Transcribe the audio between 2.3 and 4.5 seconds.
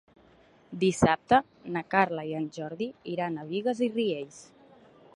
i en Jordi iran a Bigues i Riells.